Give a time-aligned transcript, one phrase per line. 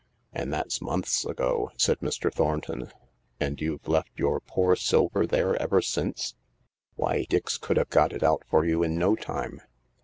[0.33, 2.33] "And that's months ago," said Mr.
[2.33, 2.91] Thornton,
[3.39, 6.33] "and you've left your poor silver there ever since?
[6.95, 9.61] Why, Dix could have got it out for you in no time."